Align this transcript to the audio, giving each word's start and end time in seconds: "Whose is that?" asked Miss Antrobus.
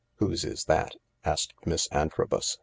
"Whose 0.15 0.43
is 0.43 0.65
that?" 0.65 0.95
asked 1.31 1.53
Miss 1.63 1.85
Antrobus. 1.91 2.57